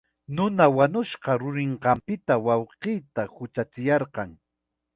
[0.35, 4.29] Nuna wañushqa yurinqanpita wawqiita huchachiyarqan.